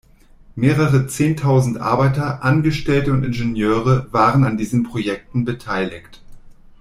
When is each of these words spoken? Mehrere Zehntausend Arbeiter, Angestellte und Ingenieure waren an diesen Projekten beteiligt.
Mehrere 0.55 1.05
Zehntausend 1.05 1.79
Arbeiter, 1.79 2.43
Angestellte 2.43 3.11
und 3.13 3.23
Ingenieure 3.23 4.07
waren 4.11 4.43
an 4.45 4.57
diesen 4.57 4.81
Projekten 4.81 5.45
beteiligt. 5.45 6.23